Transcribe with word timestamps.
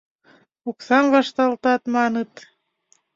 —Оксам 0.69 1.05
вашталтат, 1.13 1.81
маныт. 1.93 2.31